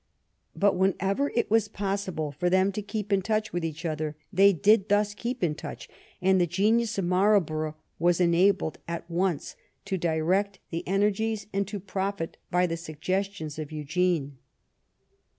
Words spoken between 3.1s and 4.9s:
in touch with each other they did